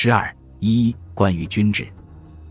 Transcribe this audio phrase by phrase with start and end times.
[0.00, 1.88] 十二一关于军制，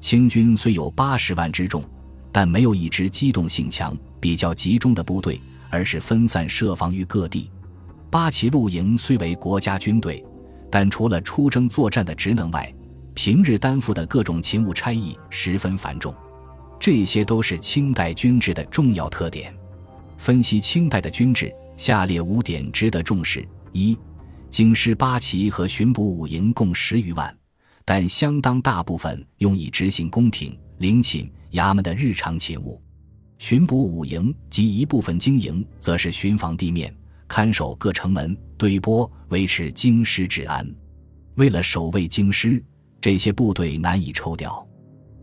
[0.01, 1.81] 清军虽有八十万之众，
[2.29, 5.39] 但没有一支机动性强、比较集中的部队，
[5.69, 7.49] 而是分散设防于各地。
[8.09, 10.21] 八旗露营虽为国家军队，
[10.69, 12.69] 但除了出征作战的职能外，
[13.13, 16.13] 平日担负的各种勤务差役十分繁重。
[16.77, 19.55] 这些都是清代军制的重要特点。
[20.17, 23.97] 分析清代的军制，下列五点值得重视：一、
[24.49, 27.33] 京师八旗和巡捕五营共十余万，
[27.87, 32.77] 但相当大部分用以执行宫廷、陵寝、衙门的日常勤务；
[33.39, 36.93] 巡捕五营及一部分经营，则是巡防地面、
[37.29, 40.69] 看守各城门、对波、维持京师治安。
[41.35, 42.61] 为了守卫京师，
[42.99, 44.67] 这些部队难以抽调。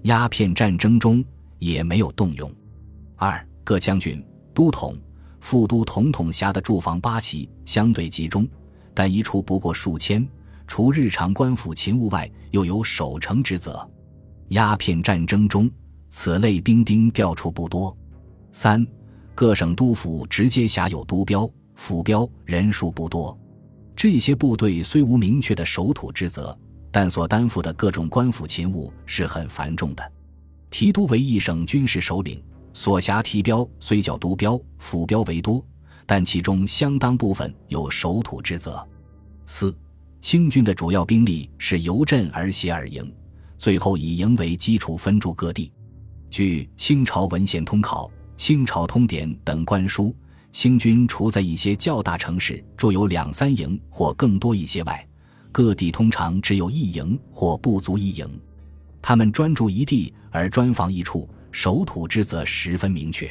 [0.04, 1.22] 鸦片战争中。
[1.60, 2.52] 也没有动用。
[3.16, 4.22] 二各将军、
[4.52, 4.94] 都统、
[5.40, 8.46] 副都统统辖的驻防八旗相对集中，
[8.92, 10.28] 但一处不过数千，
[10.66, 13.88] 除日常官府勤务外，又有守城之责。
[14.48, 15.70] 鸦片战争中，
[16.08, 17.96] 此类兵丁调处不多。
[18.52, 18.86] 三
[19.34, 23.36] 各省督府直接辖有督标、府标，人数不多。
[23.96, 26.56] 这些部队虽无明确的守土之责，
[26.90, 30.12] 但所担负的各种官府勤务是很繁重的。
[30.70, 35.64] 提督为一省军事首领，所辖提标虽较督标、府标为多，
[36.06, 38.86] 但其中相当部分有守土之责。
[39.46, 39.76] 四，
[40.24, 43.14] 清军的主要兵力是由镇而协而营，
[43.58, 45.70] 最后以营为基础分驻各地。
[46.30, 50.16] 据清朝文献通考、清朝通典等官书，
[50.50, 55.06] 清军除在一些较大城市驻有两三营或更多一些外，
[55.52, 58.26] 各地通常只有一营或不足一营。
[59.02, 63.30] 他们专注一地而专防一处，守土之责十分明确。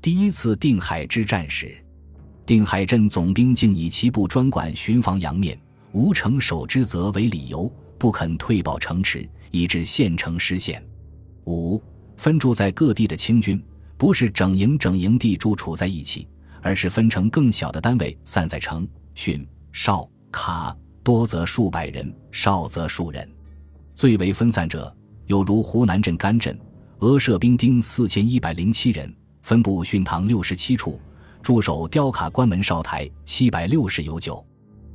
[0.00, 1.76] 第一次定海之战时，
[2.46, 5.60] 定海镇总兵竟以其部专管巡防阳面，
[5.92, 10.84] 无城守之责为理由，不肯退保城池，以致县城失陷。
[11.46, 11.82] 五
[12.16, 13.62] 分驻在各地的清军，
[13.96, 16.28] 不是整营整营地驻处在一起，
[16.62, 23.28] 而是分成更小的单位，散在城、训、哨、卡，多则数百人，少则数人。
[23.94, 24.94] 最为分散者。
[25.26, 26.58] 有如湖南镇甘镇，
[26.98, 31.00] 俄设兵丁四千一百零七人，分布训堂六十七处，
[31.40, 34.44] 驻守雕卡关门哨台七百六十有九。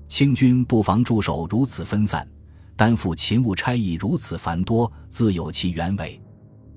[0.07, 2.27] 清军布防驻守如此分散，
[2.75, 6.19] 担负勤务差役如此繁多，自有其原委。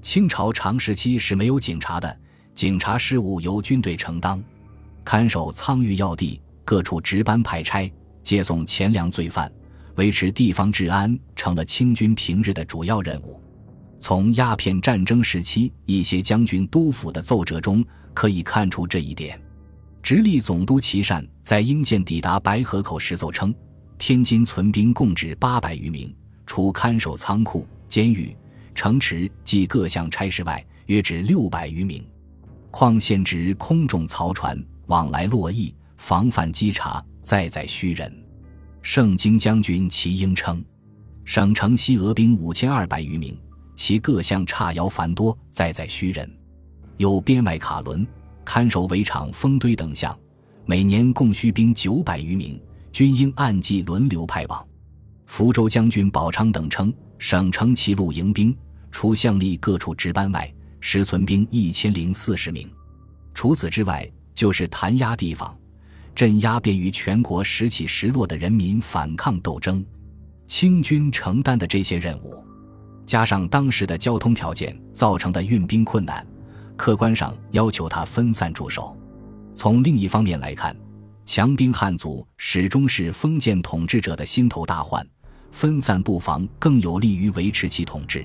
[0.00, 2.18] 清朝长时期是没有警察的，
[2.54, 4.42] 警察事务由军队承担，
[5.04, 9.52] 看守仓域要地，各处值班派差，接送钱粮罪犯，
[9.96, 13.40] 维持地方治安，成了清军平日的主要任务。
[14.00, 17.84] 从鸦片战争时期一些将军督府的奏折中
[18.14, 19.38] 可以看出这一点。
[20.02, 23.54] 直隶总督琦善在英舰抵达白河口时奏称，
[23.98, 26.14] 天津存兵共至八百余名，
[26.46, 28.34] 除看守仓库、监狱、
[28.74, 32.04] 城池及各项差事外，约至六百余名。
[32.70, 38.12] 况现值空中漕船往来洛邑，防范稽查，再在虚人。
[38.80, 40.64] 盛京将军齐英称，
[41.24, 43.38] 省城西俄兵五千二百余名。
[43.74, 46.28] 其各项差徭繁多，在在虚人，
[46.96, 48.04] 有编外卡伦、
[48.48, 50.18] 看守围场、封堆等项，
[50.64, 52.58] 每年共需兵九百余名，
[52.90, 54.66] 均应按季轮流派往。
[55.26, 58.56] 福州将军宝昌等称，省城齐路营兵，
[58.90, 60.50] 除相吏各处值班外，
[60.80, 62.66] 实存兵一千零四十名。
[63.34, 65.54] 除此之外，就是弹压地方，
[66.14, 69.84] 镇压便于全国时起时落的人民反抗斗争。
[70.46, 72.42] 清军承担的这些任务。
[73.04, 76.26] 加上当时的交通条件造成的运兵困难，
[76.78, 78.96] 客观上要求他分散驻守。
[79.54, 80.74] 从另一方面来看，
[81.26, 85.06] 强兵汉族始终是封建统治者的心头大患，
[85.50, 88.24] 分散布防更有利于维持其统治。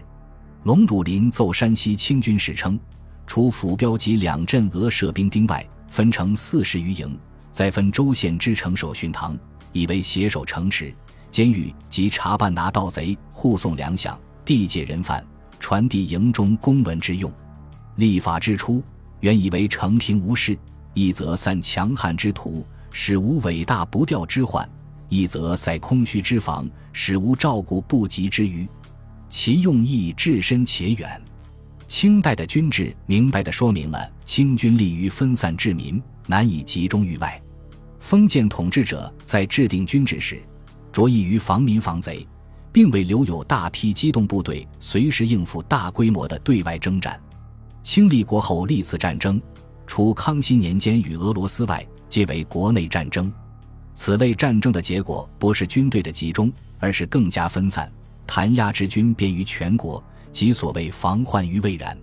[0.63, 2.79] 龙汝霖奏山西清军时称，
[3.25, 7.19] 除府标及两镇俄设兵丁外，分成四十余营，
[7.51, 9.37] 再分州县之城守训堂，
[9.71, 10.93] 以为携守城池、
[11.31, 14.15] 监狱及查办拿盗贼、护送粮饷。
[14.45, 15.25] 地界人犯，
[15.59, 17.31] 传递营中公文之用。
[17.95, 18.81] 立法之初，
[19.19, 20.56] 原以为承平无事；
[20.94, 24.68] 一则散强悍之徒，使无伟大不掉之患；
[25.10, 28.68] 一则塞空虚之防，使无照顾不及之余。
[29.30, 31.22] 其用意至深且远。
[31.88, 37.42] 清代的军制明白地说明了清军利于分散治民，难以集中于外。
[38.00, 40.42] 封建统治者在制定军制时，
[40.92, 42.28] 着意于防民防贼。
[42.74, 47.22] 并未留有大批机动部队随时应付大规模的对外征战。
[47.83, 49.39] 清立国后历次战争，
[49.85, 53.31] 除康熙年间与俄罗斯外，皆为国内战争。
[53.94, 57.91] 此类战争的结果不是军队的集中，而是更加分散。
[58.25, 60.01] 弹压之军便于全国，
[60.31, 61.95] 即所谓防患于未然。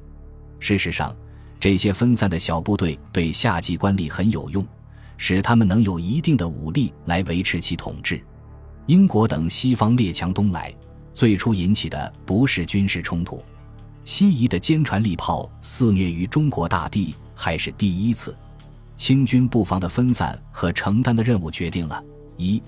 [0.58, 1.16] 事实上，
[1.58, 4.64] 这些分散的小部队对下级官吏很有用，
[5.16, 8.22] 使他们能有一定的武力来维持其统治。
[8.84, 10.72] 英国等西方列强东来，
[11.14, 13.42] 最初引起的不是军事冲突，
[14.10, 18.36] 西夷的坚船利炮肆虐于中国大地还是第一次。
[18.96, 22.02] 清军布防的分散和承担的任务决定了：
[22.36, 22.60] 一，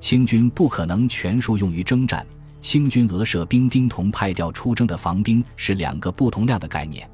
[0.00, 2.26] 清军不可能全数用于征战。
[2.62, 7.06] 清军俄设兵丁同派调出征的防兵是两个不同量的概念。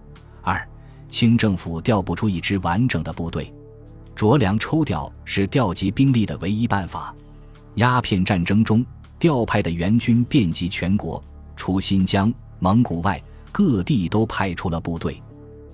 [0.43, 0.65] 二，
[1.11, 3.53] 清政府调不出一支完整的部队，
[4.15, 7.13] 酌量抽调是调集兵力的唯一办法。
[7.75, 8.87] 鸦片战争中
[9.19, 11.21] 调派的援军遍及全国，
[11.57, 13.21] 除新疆、蒙古外，
[13.53, 15.23] 各地都派出了部队。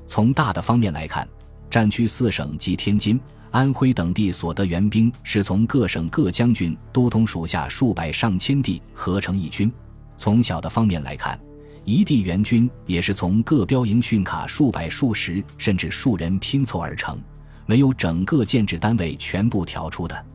[0.06, 1.26] 从大的方面来看，
[1.70, 3.18] 战区四省及天津、
[3.50, 9.70] 安徽等地所得援兵，是从各省各将军都统属下数百上千地合成一军；
[10.16, 11.38] 从小的方面来看，
[11.84, 17.18] 一地援军也是从各标营训卡数百、数十甚至数人拼凑而成，
[17.66, 20.26] 没有整个建制单位全部调出的。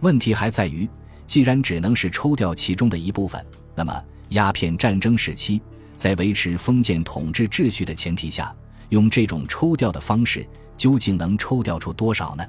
[0.00, 0.88] 问题还在于，
[1.26, 3.44] 既然只能是抽调其中的一部分，
[3.74, 5.62] 那么鸦片战争时期，
[5.96, 8.54] 在维持封建统治秩序的前提下，
[8.88, 10.46] 用这种抽调的方式。
[10.76, 12.44] 究竟能抽调出多少呢？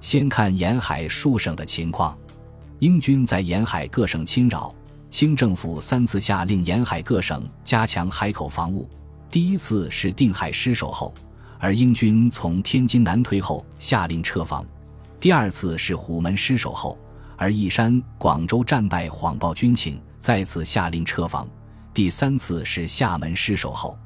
[0.00, 2.16] 先看沿海数省的情况。
[2.78, 4.72] 英军在沿海各省侵扰，
[5.10, 8.88] 清政府三次下令沿海各省加强海口防务。
[9.32, 11.12] 第一次是定海失守后，
[11.58, 14.64] 而英军从天津南退后，下令撤防；
[15.18, 16.96] 第二次是虎门失守后，
[17.36, 21.44] 而义山、广州战败，谎报军情，再次下令撤防；
[21.96, 23.98] 第三次是厦门失守后。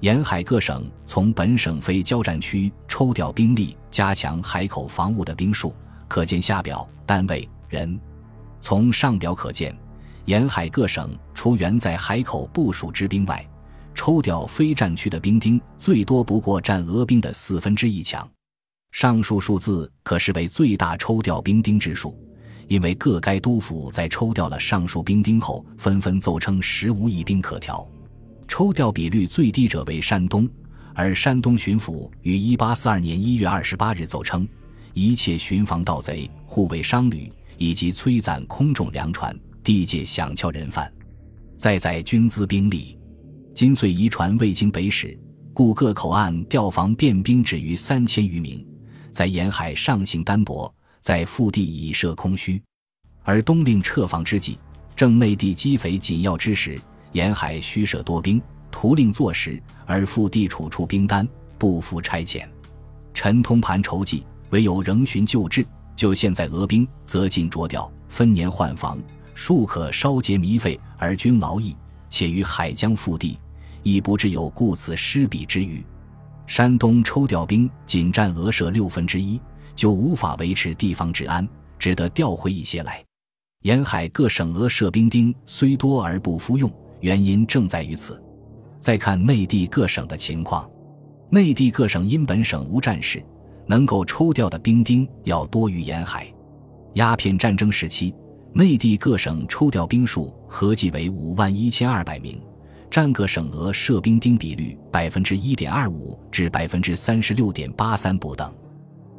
[0.00, 5.72] 沿海各省从本省非交战区抽调兵力，加强海口防务的兵数，
[6.08, 7.96] 可见下表单位人。
[8.58, 9.72] 从上表可见，
[10.24, 13.48] 沿海各省除原在海口部署之兵外，
[13.94, 18.28] 抽调非战区的兵丁最多不过占俄兵的四分之一强。
[18.90, 22.18] 上述数字可视为最大抽调兵丁之数，
[22.68, 27.86] 因为各该督府在抽调了上述兵丁后，纷纷奏称实无一兵可调。
[28.46, 30.48] 抽调比率最低者为山东，
[30.94, 34.46] 而山东巡抚于一八四二年一月二十八日奏称，
[34.92, 39.34] 一切巡防盗贼、护卫商旅以及摧斩空重粮船、
[39.64, 40.92] 地界响敲人犯，
[41.56, 42.98] 再载军资兵力，
[43.54, 45.18] 今遂移船未经北使，
[45.54, 48.66] 故各口岸调防便兵止于三千余名，
[49.10, 52.62] 在沿海上行单薄，在腹地已设空虚，
[53.22, 54.58] 而冬令撤防之际，
[54.96, 56.80] 正内地积肥紧要之时。
[57.12, 58.40] 沿海虚设多兵，
[58.70, 62.46] 图令坐实，而腹地处出兵单，不服差遣。
[63.14, 65.66] 陈通盘筹计，唯有仍循旧制，
[65.96, 68.98] 就现在俄兵，则尽着调，分年换防，
[69.34, 71.74] 数可烧劫糜费而均劳役，
[72.10, 73.38] 且于海疆腹地，
[73.82, 75.82] 亦不知有顾此失彼之虞。
[76.46, 79.40] 山东抽调兵仅占俄设六分之一，
[79.78, 81.48] 就无法维持地方治安，
[81.78, 83.00] 只得调回一些来。
[83.62, 86.68] 沿海各省俄设兵丁虽多而不敷用。
[87.00, 88.20] 原因正在于此。
[88.80, 90.68] 再看内地各省的情况，
[91.30, 93.24] 内地各省因本省无战事，
[93.68, 96.26] 能够抽调的兵丁要多于沿海。
[96.94, 98.12] 鸦片战争时期，
[98.52, 102.42] 内地各省抽调兵数合计为五万一千二百名，
[102.90, 108.52] 占各省俄设兵丁比率百分之一点二五至百分之三十六点八三不等。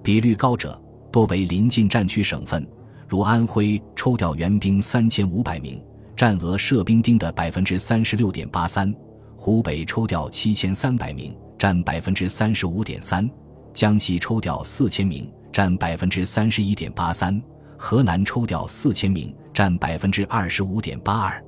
[0.01, 0.79] 比率高者
[1.11, 2.67] 多为临近战区省份，
[3.07, 5.81] 如安徽抽调援兵三千五百名。
[6.15, 8.93] 占俄设兵丁的百分之三十六点八三，
[9.37, 13.25] 湖北抽调七千三百名，占百分之三十五点三；
[13.73, 17.39] 江西抽调四千名，占百分之三十一点八三；
[17.77, 21.41] 河南抽调四千名，占百分之二十五点八二。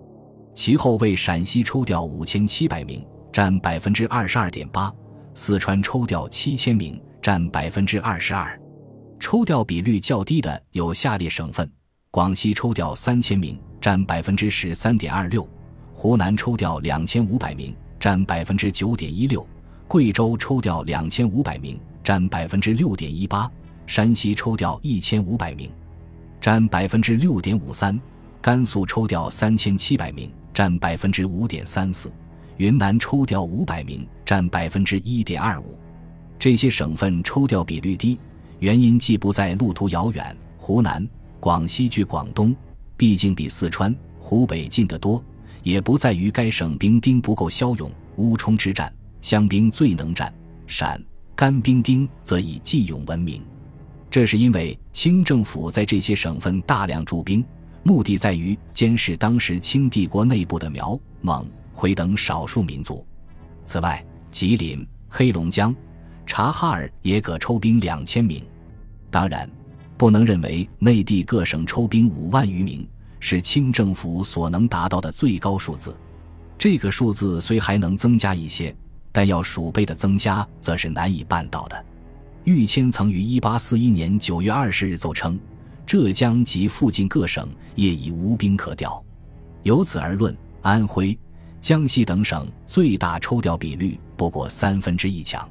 [0.54, 4.90] 其后为陕西抽调五千七百名，占百分之二十二点八；
[5.34, 8.60] 四川抽调七千名，占百分之二十二。
[9.20, 11.72] 抽调比率较低的有下列省份：
[12.10, 13.60] 广西抽调三千名。
[13.82, 15.46] 占百分之十三点二六，
[15.92, 19.42] 湖南抽调两千五百名，占百分之九点一六；
[19.88, 23.50] 贵州抽调两千五百名，占百分之六点一八；
[23.88, 25.68] 山西抽调一千五百名，
[26.40, 28.00] 占百分之六点五三；
[28.40, 32.08] 甘肃抽调三千七百名，占百分之五点三四；
[32.58, 35.76] 云南抽调五百名，占百分之一点二五。
[36.42, 38.18] 这些省份抽调比率低，
[38.58, 41.08] 原因既不在路途遥远，湖南、
[41.40, 42.56] 广西距广东。
[42.98, 45.24] 毕竟比四川、湖北近得多，
[45.62, 47.92] 也不在于该省兵丁不够骁勇。
[48.16, 50.34] 乌冲之战，湘兵最能战，
[50.66, 51.00] 陕
[51.36, 53.44] 甘兵丁则以技勇闻名。
[54.10, 57.46] 这是因为清政府在这些省份大量驻兵，
[57.84, 63.06] 目的在于监视当时清帝国内部的苗、蒙、回等少数民族。
[63.64, 65.76] 此外，吉林、黑龙江、
[66.32, 68.42] 察哈尔也各抽兵两千名。
[69.10, 69.50] 当然，
[69.98, 72.88] 不能认为内地各省抽兵五万余名
[73.20, 75.94] 是清政府所能达到的最高数字。
[76.58, 78.74] 这个数字虽还能增加一些，
[79.12, 81.86] 但要数倍的增加，则是难以办到的。
[82.46, 85.38] 玉谦曾于一八四一年九月二十日奏称，
[85.86, 87.46] 浙江及附近各省
[87.76, 89.04] 业已无兵可调。
[89.64, 91.20] 由此而论，安徽、
[91.60, 95.46] 江西等省最大抽调比率不过三分之一强。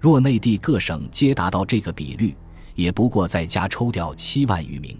[0.00, 2.34] 若内地各省皆达到这个比率，
[2.74, 4.98] 也不过再加抽调七万余名。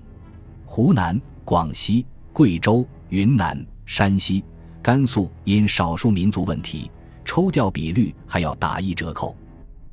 [0.67, 2.05] 湖南、广西、
[2.35, 4.45] 贵州、云南、山西、
[4.83, 6.91] 甘肃因少数民族问题，
[7.25, 9.35] 抽调比率还要打一折扣。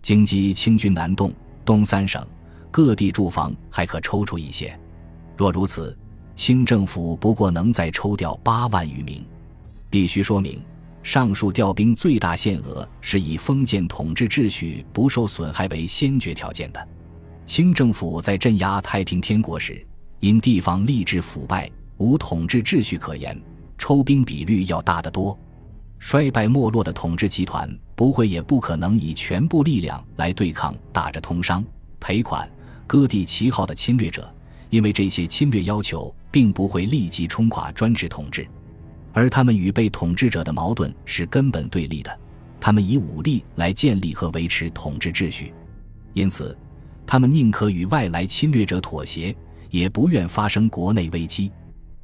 [0.01, 1.31] 京畿清军南动，
[1.63, 2.25] 东三省
[2.69, 4.77] 各地驻防还可抽出一些。
[5.37, 5.97] 若如此，
[6.35, 9.25] 清政府不过能再抽调八万余名。
[9.89, 10.61] 必须说明，
[11.07, 16.87] 上述调兵最大限额是以封建统治秩序不受损害为先决条件的。
[17.45, 19.87] 清政府在镇压太平天国时，
[20.19, 23.41] 因地方吏治腐败，无统治秩序可言，
[23.77, 25.39] 抽兵比率要大得多。
[25.97, 31.63] 衰败没落的统治集团不会也不可能以全部力量来对抗打着通商、
[32.01, 32.45] 赔款、
[32.85, 34.29] 割地旗号的侵略者，
[34.69, 38.45] 因为这些侵略要求并不会立即冲垮专制统治，
[39.17, 42.19] 而他们与被统治者的矛盾是根本对立的。
[42.59, 45.51] 他们以武力来建立和维持统治秩序，
[46.13, 46.55] 因此，
[47.03, 49.35] 他们宁可与外来侵略者妥协，
[49.71, 51.51] 也不愿发生国内危机。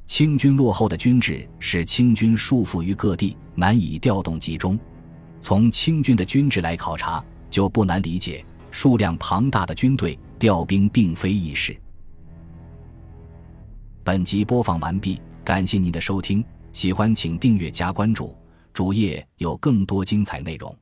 [0.08, 4.76] 清军落后的军制使清军束缚于各地，难以调动集中。
[5.40, 11.78] 从清军的军制来考察，就不难理解，数量庞大的军队调兵并非易事。
[14.04, 16.44] 本集播放完毕，感谢您的收听，
[16.74, 18.36] 喜欢请订阅加关注，
[18.74, 20.76] 主页有更多精彩内容。